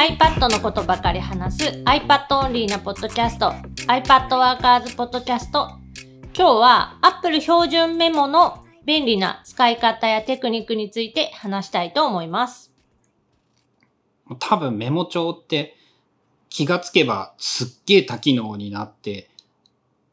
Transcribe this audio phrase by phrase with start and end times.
[0.00, 3.50] iPad のことばかり話す iPad オンリーなポッドキャスト
[3.86, 5.72] iPad ワーカーズポッドキャスト。
[6.34, 12.72] 今日は Apple 標準メモの便利な使い方やテクニックについて話したいと思います。
[14.38, 15.76] 多分メモ帳って
[16.48, 19.28] 気がつけばすっげえ多機能になって、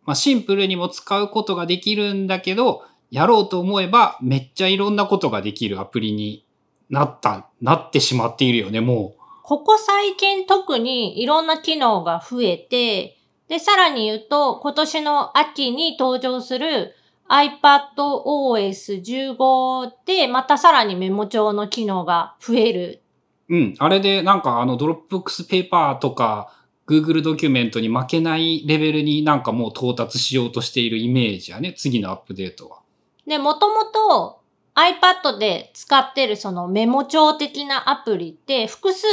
[0.03, 6.45] まあ、シンプルにも使うことができるんだけど、やろうと思えばめっちゃいろんなことができるアプリに
[6.89, 9.15] なった、なってしまっているよね、も
[9.47, 16.93] ここ最近特にいろんな機能が増えて、で、さらに言うと、今年の秋に登場する
[17.29, 23.01] iPadOS15 で、またさらにメモ帳の機能が増える。
[23.47, 23.55] う。
[23.55, 23.73] うん。
[23.79, 26.51] あれでなんかあの Dropbox Paper とか
[26.85, 32.81] Google ドキュメントに負けないレベルになんかもう到達しようとしているイメージやね、次のアップデートは。
[33.25, 34.41] で、もともと
[34.77, 39.07] iPad で使ってるそのメモ帳的なアプリって複数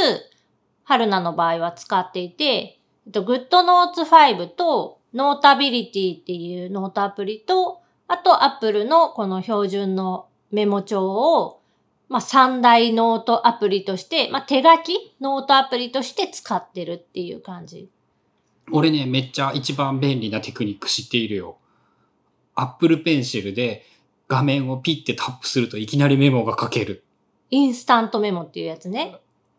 [0.83, 11.61] 春菜の場合は使っていて、えっと GoodNotes5 と Notability っていうノートアプリと、あと Apple のこの標準のメモ帳を、
[12.09, 17.89] まあ、三大ノートアプリとして、まあ、手書きノートアプリとして使ってるっていう感じ。
[18.71, 21.57] 俺ね、めっちゃ一番便利なテクニック知っているよ。
[22.53, 23.83] Apple Pencil で
[24.27, 27.03] 画面をピッてタップするといきなりメモが書ける
[27.51, 29.15] インスタントメモっていうやつね。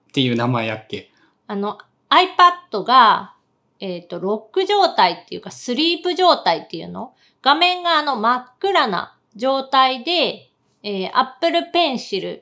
[0.08, 1.12] っていう名前やっけ。
[1.46, 1.78] あの、
[2.10, 3.34] iPad が、
[3.78, 7.14] えっ、と、ロック状態っていうか、スリープ状態っていうの？
[7.42, 10.50] 画面があの、真っ暗な状態で、
[10.82, 12.40] えー Apple Pencil、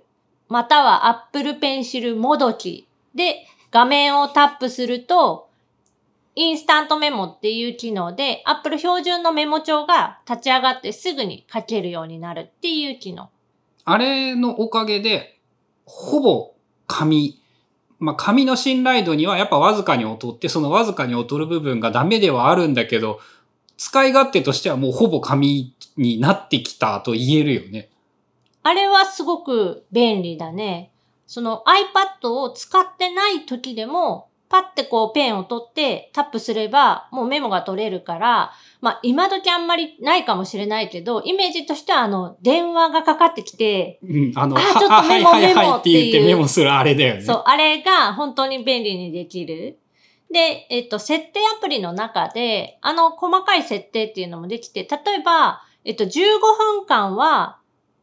[0.49, 5.49] または Apple Pencil もどきで画面をタップすると、
[6.37, 13.31] インスタントメモっていう機能で、Apple 標準のメモ帳が立ち上がってすぐに書けるようになるっていう機能。
[13.85, 15.39] あれのおかげで、
[15.85, 16.55] ほぼ
[16.87, 17.41] 紙、
[18.01, 23.21] まあ、紙の信頼度にはやっぱわずかに劣って、そのわずかに劣る部分がダメではあるんだけど、
[23.77, 27.91] 使い勝手としてはもうほぼ紙になってきたと言えるよね。
[28.63, 30.91] あれはすごく便利だね。
[31.27, 31.65] その
[32.23, 47.23] iPad を使ってない時でも、パッてこうペンを取ってタップすればもうメモが取れるから、まあ今時あんまりないかもしれないけど、イメージとしてはあの電話がかかってきて、うん、あの、あはちょっとメモメモって言ってっていうメモするあれだよね。
[47.23, 49.79] そう、あれが本当に便利にできる。
[50.31, 56.11] で、えっと、設定アプリの中で、あの細かい設定っていうのもできて、例えば、えっと、15
[56.57, 57.59] 分間は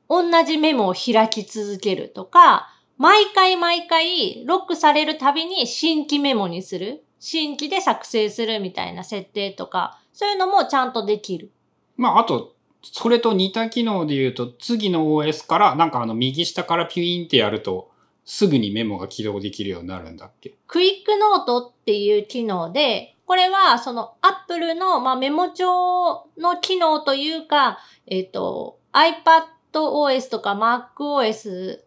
[0.09, 2.71] 同じメモを開き続けるとか、
[3.01, 7.03] 毎回毎回ロックされるたびに新規メモにする。
[7.19, 11.50] 新規で作成するみたいな設定とか、そういうのもちゃんとできる。
[11.97, 12.53] まあ、あと、
[12.84, 17.89] それと似た機能で言うと、次の OS から、なんかあの、右下からピュイーンってやると、
[18.23, 20.53] すぐにメモが起動できるようになるんだっけ？
[20.68, 31.79] クイックノートっていう機能で、これはその Apple の、まあ、メモ帳の機能というか、えっ、と、iPadOS とか MacOS、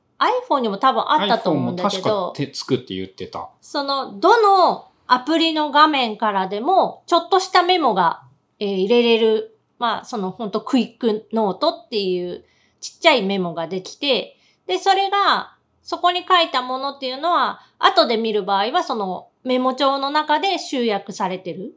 [0.48, 3.48] iPhone にも多分あったと思うんだけど確か、手つくって言ってた。
[3.60, 8.22] その、どのアプリの画面からでも、ちょっとしたメモが、
[8.58, 12.44] えー入れれる、まあ、その本当クイックノートっていう
[12.80, 21.76] ちっちゃいメモができて、で、それが、そこに書いたものっていうのは、後で見る場合は、そのメモ帳の中で集約されてる。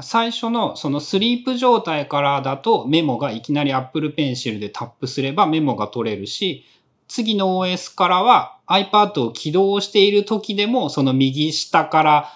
[0.00, 6.64] 最初のそのスリープ状態からだとメモがいきなり Apple Pencil でタップすればメモが取れるし、
[7.08, 12.32] 次の OS からは iPad を起動している時でもその右下から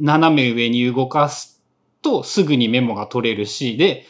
[0.00, 1.60] 斜め上に動かす
[2.02, 4.06] とすぐにメモが取れるし、で、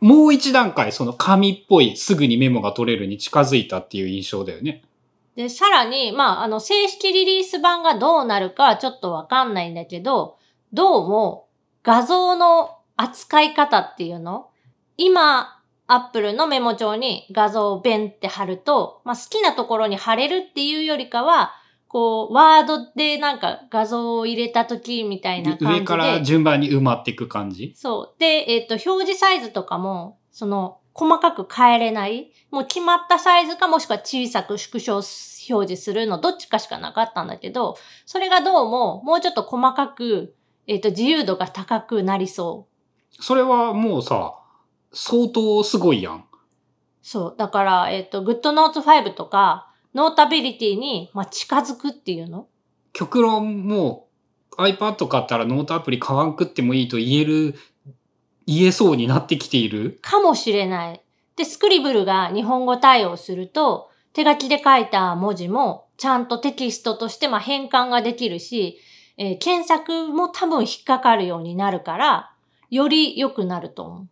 [0.00, 4.82] もう一段階その紙っぽいすぐにメモが取れるに近づいたっていう印象だよね。
[5.36, 10.36] で、さらに、まあ、あの、正式リリース版がどうなるかちょっとわかんないんだけど、
[10.72, 11.46] どうも
[11.84, 14.50] 画像の扱い方っていうの
[14.96, 15.57] 今、
[15.90, 21.52] アップルのメモ帳に画像をベンって貼ると、まあ、好きなところに貼れるっていうよりかは、
[21.88, 25.80] こう、ワードでなんか画像を入れた時みたいな感じで。
[25.80, 27.72] 上から順番に埋まっていく感じ？
[27.74, 28.20] そう。
[28.20, 32.32] で、えっ、と、表示サイズとかも、その、細かく変えれない。
[32.50, 40.34] もう決まったサイズかもしくは小さく縮小表示するの、どっちかしかなかったんだけど、それがどうも、もうちょっと細かく、
[40.66, 42.68] えっ、と、自由度が高くなりそ
[43.18, 43.22] う。
[43.22, 44.34] それはもうさ、
[44.92, 46.24] 相当すごいやん。
[47.02, 47.34] そう。
[47.36, 52.46] だから、えっ、と、GoodNotes 5とか、Notability に、まあ、近づくっていうの？
[52.92, 54.08] 極論も
[54.56, 57.54] う iPad 買ったらノートアプリ買わんくってもいいと言える、
[58.46, 59.98] 言えそうになってきている？
[60.02, 61.02] かもしれない。
[61.36, 68.78] で、スクリブルが日本語対応すると、手書きで書いた文字もちゃんとテキストとしてまあ変換ができるし、
[69.16, 72.32] えー検索も多分引っかかるようになるから、
[72.70, 74.08] より良くなると思う。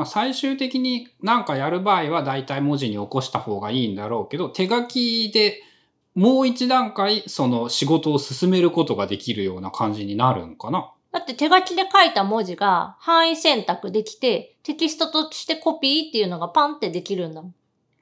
[0.00, 5.60] まあ、最終的になんかやる場合は大体文字に起こした方がいいんだろうけど、手書きで
[6.14, 10.90] もう一段階その仕事を進めることができるような感じになるんかな。
[11.12, 17.54] だって手書きで書いた文字が範囲選択できて、テキストとしてコピーっていうのがパンってできるんだもん。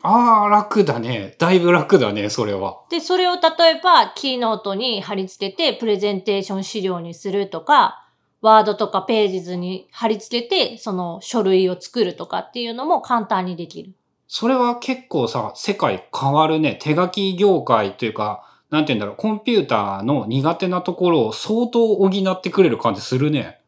[0.02, 1.34] ああ、楽だね。
[1.40, 2.78] だいぶ楽だね、それは。
[2.90, 3.40] で、それを例
[3.70, 8.07] えば、 Keynote に貼り付けて、プレゼンテーション資料にするとか、
[8.40, 13.92] Word とかページ図に貼り付けて、その書類を作るとかっていうのも簡単にできる。
[14.28, 16.78] それは結構さ、世界変わるね。
[16.80, 23.58] 手書き業界というか、なんて言うんだろう、コンピューターの苦手なところを相当補ってくれる感じするね。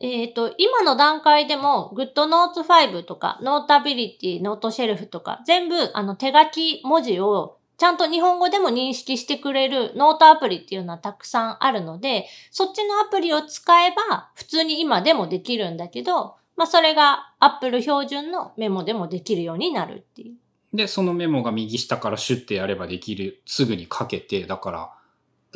[0.00, 20.34] えっ、と、今の段階でも、GoodNotes 5とか、 Notability、 Noteshelf とか、全部、あの、手書き文字を、ちゃんと日本語でも認識してくれるノートアプリっていうのはたくさんあるので、そっちのアプリを使えば、普通に今でもできるんだけど、まあ、それが Apple 標準のメモでもできるようになるっていう。
[20.76, 23.40] で、そのメモが右下からシュッてやればできる。
[23.46, 24.90] すぐに書けて、だから、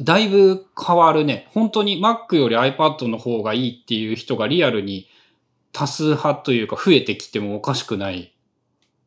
[0.00, 1.48] だいぶ変わるね。
[1.50, 5.10] 本当に Mac より iPad の方がいいっていう人がリアルに
[5.72, 8.33] 多数派というか増えてきてもおかしくない。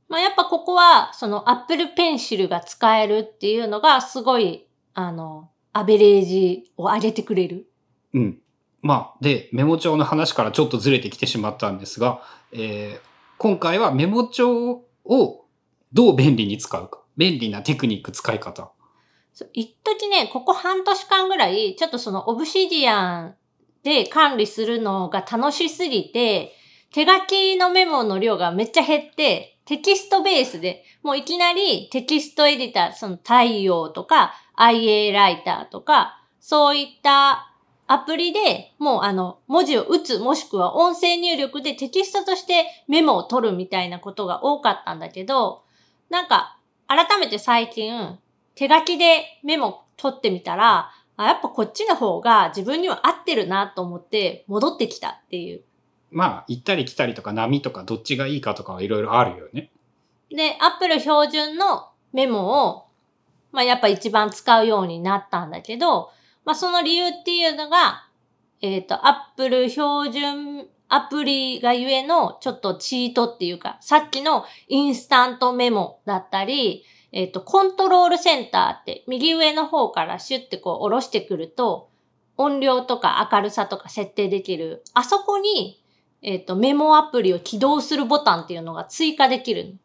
[0.10, 7.68] まあ、やっぱここは、その Apple Pencil が使えるっていうのが、すごい、あの、アベレージを上げてくれる。
[8.14, 8.40] うん。
[8.82, 12.22] まあ、で、メモ帳の話からちょっとずれてきてしまったんですが、
[12.52, 13.08] えー
[13.38, 15.46] 今回はメモ帳を
[15.94, 17.02] どう便利に使うか。
[17.18, 18.72] 便利なテクニック使い方。
[19.54, 23.36] 一時ね、ここ半年間ぐらい、ちょっとそのオブシディアン
[23.84, 26.54] で管理するのが楽しすぎて、
[26.92, 37.54] 手書きのメモの量がめっちゃ減って、テキストベースで、もういきなりテキストエディター、その太陽とか IA ライターとか、そういった
[37.86, 45.64] アプリでもうあの文字を打つもしくは音声入力でテキストとしてメモを取るみたいなことが多かったんだけど、
[46.10, 48.18] なんか改めて最近
[48.56, 55.64] 手書きでメモ取ってみたら、あやっぱこっちの方が自分には合ってるなと思って戻ってきたっていう。
[56.12, 59.70] まあ、行ったり来たりとか波とかどっちがいいかとかはいろいろあるよね。
[60.30, 62.88] で、Apple 標準のメモを、
[63.52, 66.12] まあやっぱ一番使うようになったんだけど、
[66.46, 68.08] まあその理由っていうのが、
[68.62, 81.90] えっ、と、Apple 標準アプリがゆえのちょっとチートっていうか、さっきのインスタントメモだったり、えっ、と、コントロールセンターって右上の方からシュッてこう下ろしてくると、
[82.38, 84.84] 音量とか明るさとか設定できる。
[84.94, 85.82] あそこに、
[86.22, 89.76] えっ、と、メモアプリを起動するボタンっていうのが追加できる。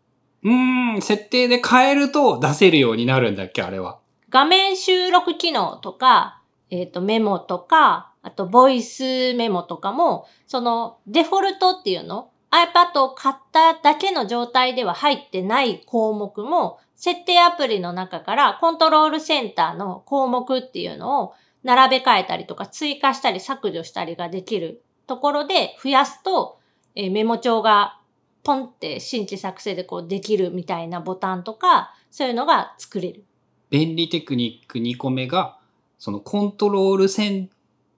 [0.42, 3.98] うーん、設定で変えると出せるようになるんだっけ、あれは。
[4.30, 6.40] 画面収録機能とか、
[6.70, 26.58] えっ、と、メモとか、あと、ボイスメモとかも、その、デフォルトっていうの iPad を買っただけの状態では入ってない項目も、設定アプリの中からコントロールセンターの項目っていうのを並べ替えたりとか追加したり削除したりができるところで増やすと、
[26.94, 27.98] えーメモ帳が
[28.42, 33.24] ポンって新規作成でこうできるみたいなボタンとか、そういうのが作れる。
[33.68, 35.58] 便利テクニック2個目が、
[35.98, 37.50] そのコントロールセン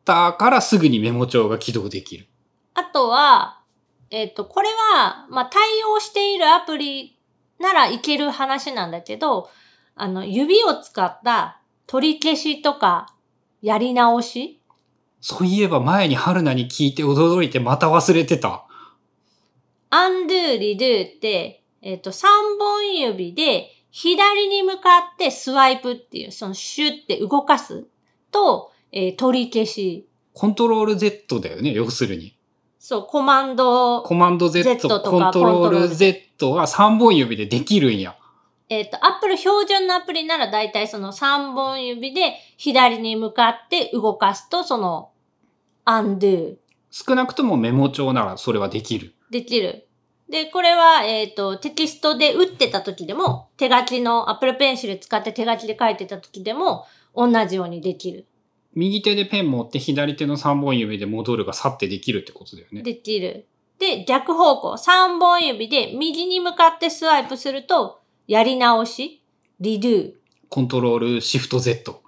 [0.04, 2.26] ターからすぐにメモ帳が起動できる。
[2.74, 3.60] あとは、
[4.10, 7.16] えっ、と、これは、まあ、対応しているアプリ
[7.60, 9.48] ならいける話なんだけど、
[9.94, 13.14] あの、指を使った取り消しとか、
[13.62, 14.60] やり直し
[15.26, 18.66] そういえば前に春菜に聞いて驚いてまた忘れてた。
[19.90, 20.28] undo,
[20.58, 22.26] redo って、えっ、と、3
[22.58, 27.86] 本指で左に向かってスワイプっていう、そのシュッて動かす
[28.30, 30.06] と、えー取り消し。
[30.34, 32.36] コントロール Z だよね、要するに。
[32.78, 38.14] そう、コマンド、コマンド Z、Z とかコントロール Z は3本指でできるんや。
[38.68, 45.12] えっ、と、Apple 標準のアプリならだいたいその3本指で左に向かって動かすと、その
[45.84, 46.56] undo
[46.90, 49.14] 少なくともメモ帳ならそれはできる。
[49.30, 49.88] できる。
[50.28, 58.26] で、これは、えっ、と、テキストで打ってた時でも、手書きの Apple Pencil 使って手書きで書いてた時でも、同じようにできる。
[58.74, 62.82] 右手でペン持って左手の3本指で戻るが去ってできるってことだよね。
[62.82, 63.46] できる。
[63.78, 69.22] で、逆方向、3本指で右に向かってスワイプすると、やり直し、
[69.60, 70.14] redo。
[70.48, 72.03] コントロールシフト Z。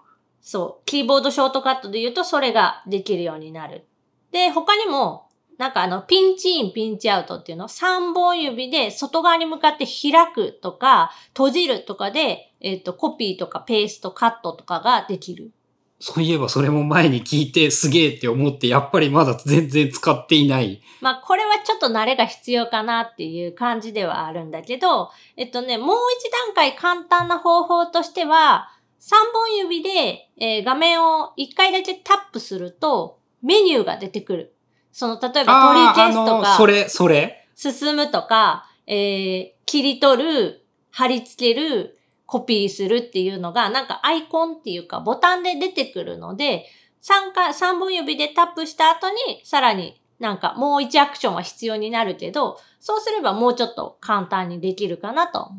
[0.47, 0.85] そう。
[0.87, 3.85] キーボードショートカットで言うと、それができるようになる。
[4.31, 5.27] で、他にも、
[5.59, 15.51] なんかあの、ピンチイン、ピンチアウトっていうの ?3 本指で外側に向かって開くとか、閉じるとかで、えっ、と、コピーとかペースト、カットとかができる。
[15.99, 20.81] そういえばそれも前に聞いてすげえって思って、やっぱりまだ全然使っていない。
[21.01, 34.55] まあ、これはちょっと慣れが必要かなっていう感じではあるんだけど、えっとね、もう一段階簡単な方法としては、3本指で、えー画面を1回だけタップすると、メニューが出てくる。
[34.93, 37.49] その、例えば取り消すとあの、か、それ、それ。
[37.55, 46.67] 進むとか、えー切り取る、貼り付ける、コピーするっていうのが、なんかアイコンっていうかボタンで出てくるので、
[47.03, 55.53] 3回、三本指でタップした後に、さらになんかもう1アクションは必要になるけど、そうすればもうちょっと簡単にできるかなと。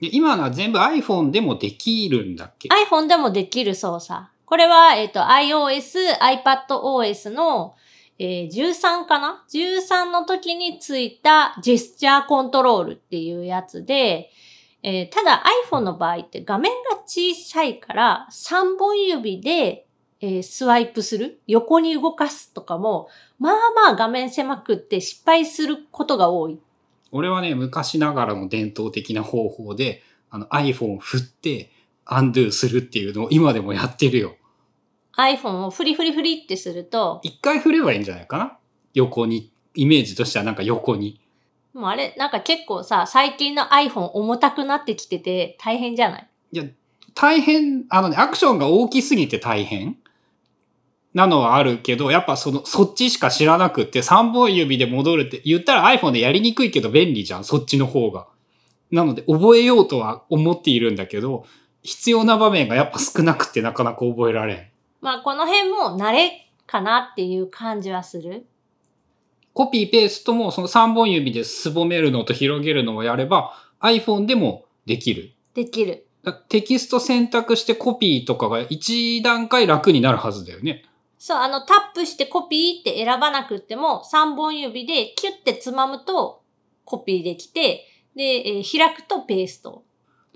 [0.00, 4.24] で今のは全部 iPhone でもできるんだっけ？iPhone でもできる操作。
[4.44, 7.74] これは、えっ、と、iOS、iPadOS の、
[8.18, 14.30] えー13かな ?13 の時についたジェスチャーコントロールっていうやつで、
[14.82, 19.86] えーただ iPhone の場合って画面が小さいから3本指で、
[20.20, 21.40] えースワイプする？
[21.46, 26.58] 横に動かすとかも、まあまあ画面狭くって失敗することが多い。
[27.12, 31.70] 俺はね、昔ながらの伝統的な方法で、あの iPhone を振って、
[32.04, 34.36] アンドゥするっていうのを今でもやってるよ。
[35.16, 38.58] iPhone をフリフリフリってすると、一回振ればいいんじゃないかな？
[38.94, 39.50] 横に。
[39.74, 41.20] イメージとしてはなんか横に。
[41.74, 46.28] もうあれ、なんか結構さ、最近の iPhone 重たくなってきてて大変じゃない？
[46.52, 46.64] いや、
[47.14, 49.96] 大変、あのね、アクションが大きすぎて大変
[51.16, 58.26] なのはあるけど、やっぱその、そっちしか知らなくって、3本指で戻るって言ったら iPhone でやりにくいけど便利じゃん、そっちの方が。
[58.90, 61.46] なので、覚えようとは思っているんだけど、
[61.82, 64.66] 必要な場面がやっぱ少なくてなかなか覚えられん。
[65.00, 68.44] まあこの辺も慣れかなっていう感じはする。
[69.54, 75.30] コピーペーストもその3本指ですぼめるのと広げるのをやれば iPhone でもできる。
[75.54, 76.06] できる。
[76.22, 80.84] だテキスト選択してコピーとかが一段階楽になるはずだよね。
[81.26, 86.44] そう、あのタップしてコピーって選ばなくっても3本指でキュッてつまむと
[86.84, 89.82] コピーできて、で、えー開くとペースト。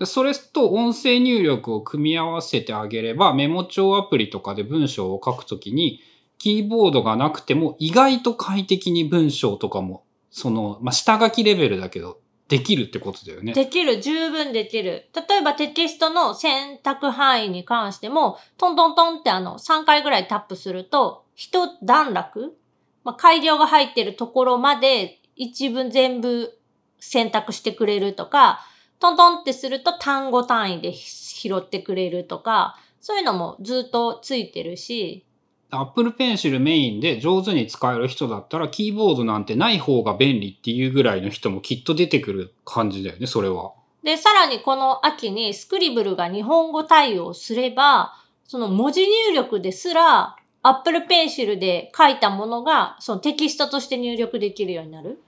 [0.03, 6.01] それと音声入力を組み合わせてあげればメモ帳アプリとかで文章を書くときに
[6.37, 12.19] キーボードがなくても意外と快適に文章とかもその、まあ、下書きレベルだけど
[12.51, 13.53] できるってことだよね。
[13.53, 15.07] できる、十分できる。
[15.15, 22.57] 例えばテキストの選択範囲に関しても、トントントンってあの3回ぐらいタップすると、一段落、
[23.05, 26.59] まあ、改良が入ってるところまで一文全部
[26.99, 28.59] 選択してくれるとか、
[28.99, 35.25] トントンってすると単語単位で拾ってくれるとか、そういうのもずっとついてるし、
[35.71, 43.71] Apple Pencil メインで上手に使える人だったらキーボードなんてない方が便利っていうぐらいの人もきっと出てくる感じだよね、それは。
[44.03, 48.13] で、さらにこの秋にスクリブルが日本語対応すれば、
[48.45, 55.21] その文字入力ですら、Apple Pencil で書いたものが、そのテキストとして入力できるようになる？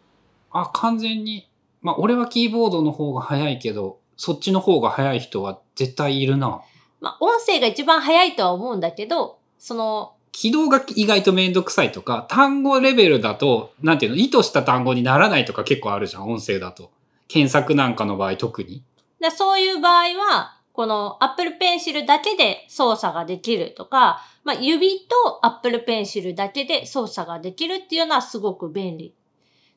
[0.52, 1.48] あ、完全に。
[1.82, 6.62] まあ、俺はキーボードの方が早いけど、そっちの方が早い人は絶対いるな。
[7.02, 16.92] まあ、音声が一番早いとは思うんだけど、その、起動が意外とめんどくさいとか、単語レベルだと、なんていうの、意図した単語にならないとか結構あるじゃん、音声だと。
[17.28, 18.84] 検索なんかの場合特に。
[19.22, 29.14] でそういう場合は、この Apple Pencil だけで操作ができるとか、まあ、指と Apple Pencil だけで操作ができるっていうのはすごく便利。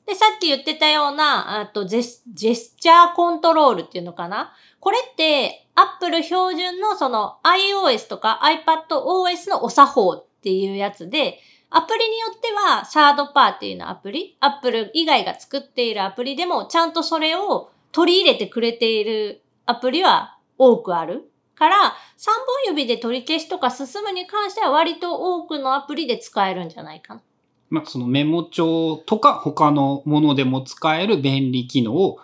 [0.06, 4.54] で、さっき言ってたような、あとジェス、ジェスチャーコントロールっていうのかな？
[4.80, 21.28] これって、Apple 標準のその iOS とか iPadOS のお作法っていうやつで、アプリによってはサードパーティーのアプリ、Apple 以外が作っているアプリでもちゃんとそれを取り入れてくれているアプリは多くある。
[21.56, 22.28] から、3
[22.66, 27.22] 本指で取り消しとか進むに関しては割と多くのアプリで使えるんじゃないかな。
[27.70, 32.20] まあ、そのメモ帳とか他のものでも使える便利機能を、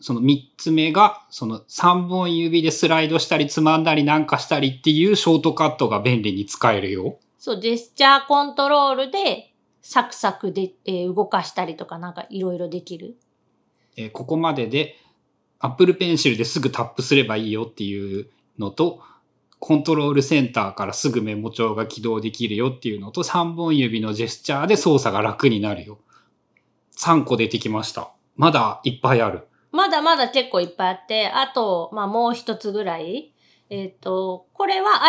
[0.00, 7.18] その3つ目が、その3本指でスライドしたりつまんだりなんかしたりっていうショートカットが便利に使えるよ。
[7.38, 13.16] そう、ジェスチャーコントロールでサクサクで、えー動かしたりとかなんかいろいろできる。
[13.96, 14.96] えーここまでで
[15.60, 18.28] Apple Pencil ですぐタップすればいいよっていう
[18.58, 19.00] のと、
[19.60, 25.98] コントロールセンターからすぐメモ帳が起動できるよっていうのと、3本指のジェスチャーで操作が楽になるよ。
[26.96, 28.12] 3個出てきました。
[28.36, 29.46] まだいっぱいある。
[29.72, 33.32] まだまだ結構いっぱいあって、あと、まあもう一つぐらい。
[33.70, 35.02] えっ、と、これは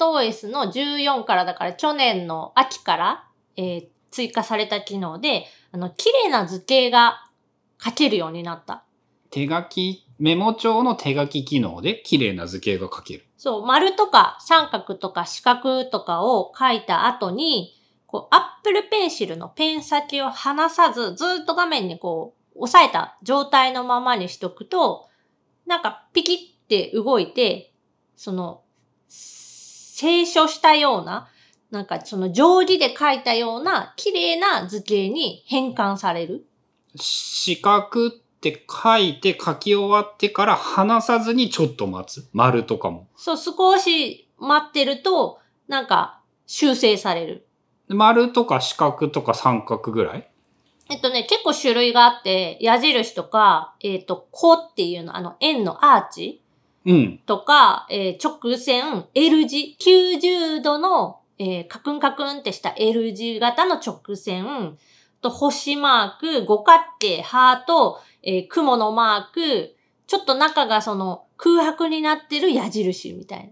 [0.00, 3.86] iPadOS の14からだから去年の秋から、えー
[4.16, 7.28] 追加された機能で、あの、綺麗な図形が
[7.78, 8.84] 書けるようになった。
[9.28, 13.26] 手書き、メモ帳の手書き機能で綺麗な図形が書ける。
[13.36, 17.74] そう、丸とか三角とか四角とかを書いた後に、
[18.06, 25.08] こう、アップルペンシルのペン先を離さず、ずっと画面にこう、押さえた状態のままにしとくと、
[25.66, 27.74] なんかピキって動いて、
[28.16, 28.62] その、
[29.08, 31.28] 清書したような、
[31.70, 36.46] なんかその定規で書いたような綺麗な図形に変換される。
[36.94, 42.28] 四角って書いて書き終わってから離さずにちょっと待つ。
[42.32, 43.08] 丸とかも。
[43.16, 47.46] そう、少し待ってると、なんか修正される。
[47.88, 50.28] 丸とか四角とか三角ぐらい？
[50.88, 56.42] えっとね、結構種類があって、矢印とか、えっ、と、弧っていうの、あの、円のアーチ
[56.86, 57.18] うん。
[57.26, 64.78] とか、えー直線、L 字、90度の、えーカクンカクンってした L 字型の直線、
[65.20, 69.74] と星マーク、五角形、ハート、えー雲のマーク、
[70.06, 73.46] ちょっと中がその空白になってる矢印みたい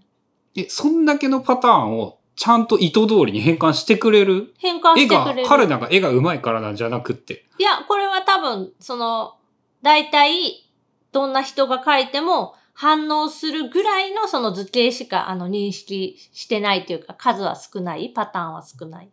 [0.56, 0.62] な。
[0.62, 4.54] え、そんだけのパターンをちゃんと意図通りに変換してくれる？
[4.58, 5.48] 変換絵がしてくれ、る。
[5.48, 7.44] 彼らが絵が上手いからなんじゃなくって。
[7.58, 9.34] いや、これは多分、その、
[9.82, 10.64] 大体、
[11.12, 19.10] どんな人が書いても反応するぐらいのその図形しか、あの、認識してないというか、数は少ない、パターンは少ない。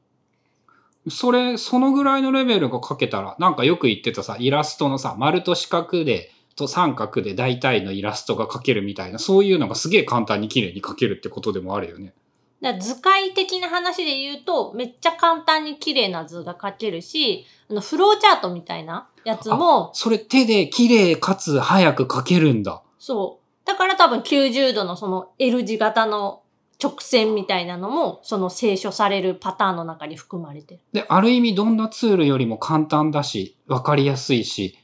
[1.10, 12.14] それ、そのぐらいのレベルが書けたら、なんかよく言ってたさ、イラストのさ、丸と四角で、と三角で大体のイラストが描けるみたいな、そういうのがすげえ簡単に綺麗に描けるってことでもあるよね。
[12.62, 22.84] だ図解的な話で言うと、めっちゃ簡単に綺麗な図が書けるし、あの、フローチャートみたいなやつも、それ手で綺麗かつ早く描けるんだ。
[23.00, 23.41] そう。
[23.72, 26.44] だから多分90度のその L 字型の
[26.84, 30.82] 直線みたいなのも、その清書されるパターンの中に含まれてる。
[30.92, 34.78] で、ある意味どんなツールよりも簡単だし、わかりやすいし、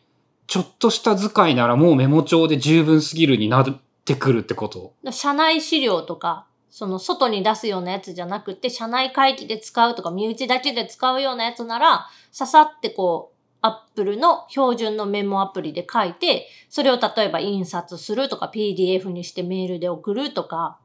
[0.45, 4.93] ちょっとした図解ならもうメモ帳で十分すぎるになってくるってこと？
[5.03, 13.36] だ社内資料とか、その外に出すようなやつじゃなくて、社内会議で使うとか、身内だけで使うようなやつなら、ささってこう、
[13.67, 20.79] アップルの標準のメモアプリで書いて、それを例えば印刷するとか、PDF にしてメールで送るとか、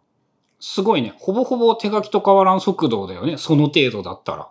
[0.61, 1.15] すごいね。
[1.19, 3.37] ほぼほぼ手書きと変わらん速度だよね。
[3.37, 4.49] その程度だったら。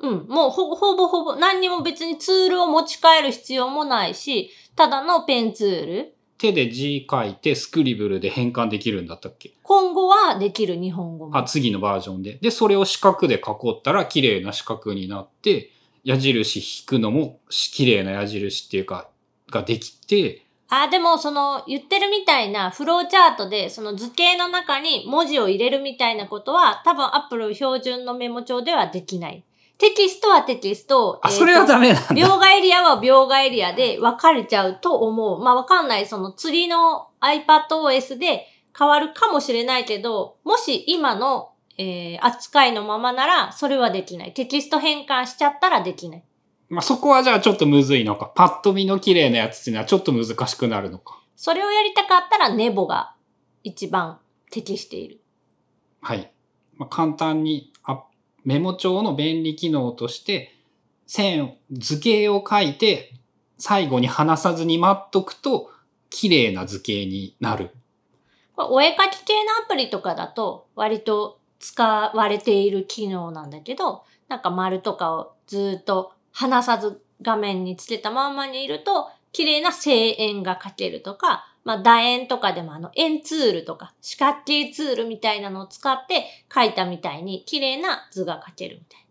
[0.00, 6.14] うん、もうほぼほぼほぼ、何にも別にツールを持ち帰る必要もないし、ただのペンツール。
[6.36, 9.54] 手で字書いてスクリブルで変換できるんだったっけ？
[9.62, 11.36] 今後はできる日本語も。
[11.38, 12.38] あ、次のバージョンで。
[12.42, 13.38] で、それを四角で囲
[13.70, 15.70] ったら綺麗な四角になって、
[16.04, 19.08] 矢印引くのもし綺麗な矢印っていうか、
[19.50, 29.44] ができて、あ、でもその言ってるみたいなフローチャートでその図形の中に文字を入れるみたいなことは多分 Apple 標準のメモ帳ではできない。
[29.76, 31.20] テキストはテキスト。
[31.22, 32.08] あ、えーとそれはダメなんだ。
[32.10, 35.42] 描画エリアは描画エリアで分かれちゃうと思う。
[35.42, 36.06] まあわかんない。
[36.06, 44.34] その釣りの iPadOS で変わるかもしれないけど、もし今の、えー扱いのままならそれはできない。
[44.34, 46.22] テキスト変換しちゃったらできない。
[46.68, 48.32] まあ、そこはじゃあちょっとむずいのか。
[48.34, 51.20] パッと見の綺麗なやつっていうのはちょっと難しくなるのか。
[51.36, 53.14] それをやりたかったらネボが
[53.62, 54.18] 一番
[54.50, 55.20] 適している。
[56.00, 56.30] はい。
[56.76, 58.04] まあ、簡単にあ
[58.44, 60.54] メモ帳の便利機能として、
[61.06, 63.12] 線、図形を書いて、
[63.58, 65.70] 最後に離さずに待っとくと、
[66.10, 67.70] 綺麗な図形になる。
[68.56, 71.82] お絵描き系のアプリとかだと割と使
[72.14, 89.04] われている機能なんだけど、なんか丸とかをずっと離さず画面につけたまんまにいると、綺麗な正円が描けるとか、まあ楕円とかでもあの円ツールとか四角形ツールみたいなのを使って描いたみたいに綺麗な図が描けるみたい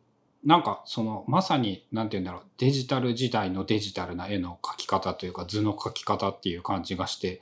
[0.46, 7.42] なんか、その、まさに、なんて言うんだろう、デジタル時代のデジタルな絵の描き方というか、図の描き方っていう感じがして、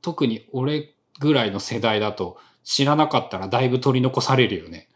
[0.00, 4.88] 特に俺ぐらいの世代だと、知らなかったらだいぶ取り残されるよね。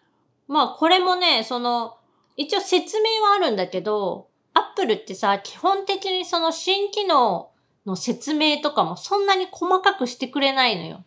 [0.48, 1.96] まあこれもね、その、
[2.37, 7.50] 一応説明はあるんだけど、Apple ってさ、基本的にその新機能
[7.87, 11.05] の説明とかもそんなに細かくしてくれないのよ。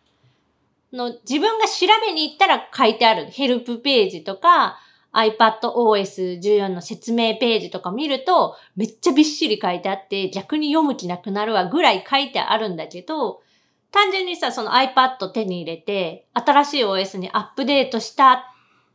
[0.94, 4.80] の自分が調べに行ったら書いてあるヘルプページとか
[5.14, 13.42] iPadOS14 の説明ページとか見るとめっちゃびっしり書いてあって逆に読む気なくなるわぐらい書いてあるんだけど
[13.98, 18.54] 単純にさ、その iPad 手に入れて新しい OS にアップデートした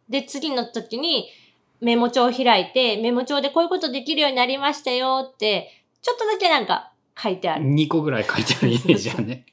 [0.08, 1.28] で次の時に
[1.80, 5.70] メモ帳を開いてメモ帳でこういうことできるようになりましたよって
[6.02, 7.64] ちょっとだけなんか書いてある。
[7.64, 9.44] 2個ぐらい書いてあるイメージやね。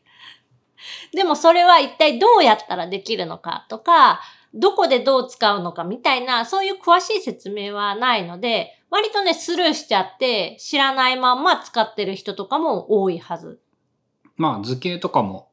[1.14, 4.22] でもそれは一体どうやったらできるのかとか、
[4.54, 13.60] どこでどう使うのかみたいな、そういう詳しい説明はないので、割とね、スルーしちゃって、知らないまんま使ってる人とかも多いはず。
[14.40, 15.50] まあ図形とかも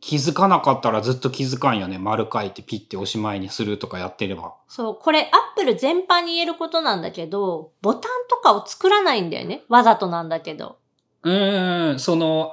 [0.00, 1.98] 気づかなかったらずっと気づかんよね。
[1.98, 4.54] 丸書いてピッておしまいにするとかやってれば。
[4.68, 9.62] そう、これ、アップル全般に言えることなんだけど、ボタンとかを作らないんだよね。
[9.68, 10.78] わざとなんだけど。
[11.24, 12.52] うーん、その、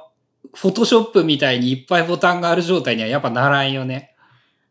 [0.54, 4.16] フォトショップみたいにいっぱいボタンがある状態にはやっぱならんよね。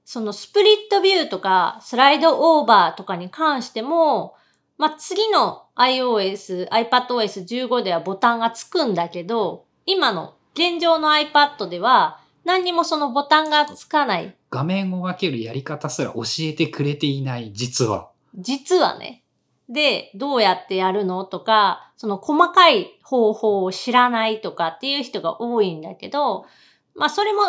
[0.04, 4.36] そのスプリットビューとか、スライドオーバーとかに関しても、
[4.78, 14.36] まあ、次の iOS、iPadOS15 ではボタンがつくんだけど、今の現状の iPad では何にもそのボタンがつかない。
[14.50, 18.10] 画面を分けるやり方すら教えてくれていない、実は。
[18.36, 19.24] 実はね。
[19.70, 26.46] で、どうやってやるのとか、その細かい方法を知らないとかっていう人が多いんだけど、
[26.96, 27.42] まあそれも、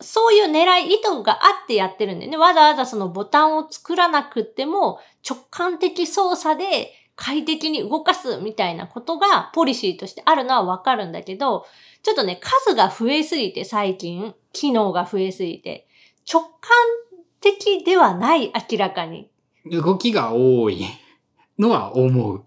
[0.00, 2.36] そういう狙い、意図があってやってるんだよね。
[2.36, 11.66] わざわざそのボタンを作らなくっても、直感的操作で快適に動かすみたいなことがポリシーとしてあるのはわかるんだけど、
[12.04, 15.88] ちょっとね、数が増えすぎて最近、機能が増えすぎて、
[16.32, 16.52] 直感
[17.40, 19.28] 的ではない、明らかに。
[19.66, 20.86] 動きが多い
[21.58, 22.44] のは思う。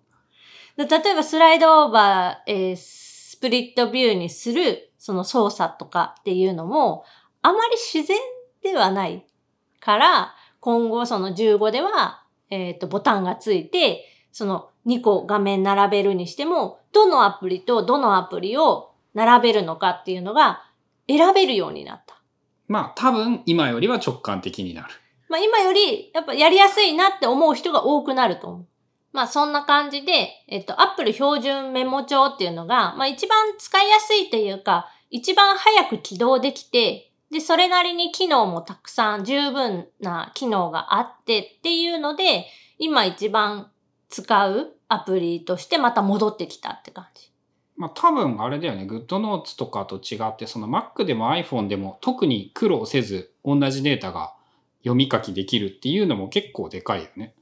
[0.78, 7.04] で例えばスライドオーバー、えースプリットビューにするその操作とかっていうのも
[7.42, 8.18] あまり自然
[8.62, 9.26] ではない
[9.80, 20.64] から今後その15では、えっ、とボタンがついてその2個画面並べるにしてもどのアプリとどのアプリを並べるのかっていうのが
[21.08, 22.22] 選べるようになった。
[22.68, 24.88] まあ多分今よりは直感的になる。
[25.30, 28.66] まあ今よりやっぱやりやすいなって思う人が多くなると思う。
[29.14, 42.46] まあそんな感じで、えっと、Apple 標準メモ帳っていうのが、まあ一番使いやすいというか、一番早く起動できて、で、それなりに機能もたくさん十分な機能があってっていうので、
[42.78, 43.71] 今一番
[44.12, 47.32] 使うアプリとしてまた戻ってきたって感じ。
[47.78, 48.84] まあ多分あれだよね。
[48.84, 54.36] GoodNotes とかと違って、その Mac でも iPhone でも特に苦労せず同じデータが
[54.82, 57.34] 読み書きできるっていうのも結構でかいよね。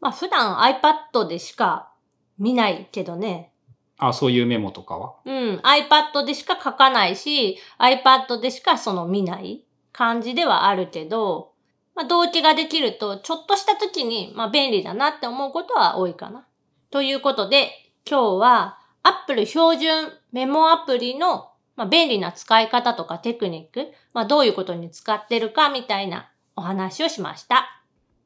[0.00, 1.90] まあ普段 iPad でしか
[2.38, 3.50] 見ないけどね。
[3.98, 5.14] あ、そういうメモとかは？
[5.24, 11.52] うん、iPad でしか書かないし、iPad でしかその見ない感じではあるけど、
[11.94, 16.46] まあ、同期ができると、ちょっとした時に、まあ、便利だなって思うことは多いかな。
[16.90, 17.70] ということで、
[18.08, 27.76] 今日は Apple 標準メモアプリの、まあ、便利な使い方とかテクニック、まあ、どういうことに使ってるかみたいなお話をしました。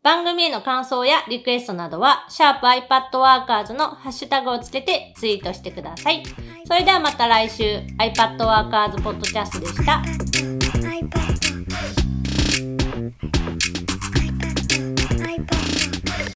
[0.02, 6.22] 番組への感想やリクエストなどは、シャープ i p a d w o r k e r s のハッシュタグをつけてツイートしてください。
[6.66, 10.53] それではまた来週、iPadWorkers Podcast でした。